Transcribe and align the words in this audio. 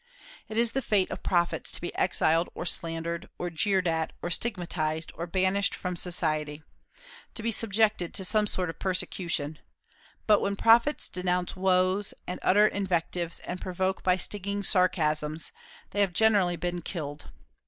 It 0.49 0.57
is 0.57 0.71
the 0.71 0.81
fate 0.81 1.11
of 1.11 1.21
prophets 1.21 1.71
to 1.73 1.79
be 1.79 1.93
exiled, 1.93 2.49
or 2.55 2.65
slandered, 2.65 3.29
or 3.37 3.51
jeered 3.51 3.87
at, 3.87 4.13
or 4.23 4.31
stigmatized, 4.31 5.11
or 5.13 5.27
banished 5.27 5.75
from 5.75 5.95
society, 5.95 6.63
to 7.35 7.43
be 7.43 7.51
subjected 7.51 8.11
to 8.15 8.25
some 8.25 8.47
sort 8.47 8.71
of 8.71 8.79
persecution; 8.79 9.59
but 10.25 10.41
when 10.41 10.55
prophets 10.55 11.07
denounce 11.07 11.55
woes, 11.55 12.15
and 12.25 12.39
utter 12.41 12.65
invectives, 12.65 13.41
and 13.41 13.61
provoke 13.61 14.01
by 14.01 14.15
stinging 14.15 14.63
sarcasms, 14.63 15.51
they 15.91 16.01
have 16.01 16.13
generally 16.13 16.55
been 16.55 16.81
killed. 16.81 17.27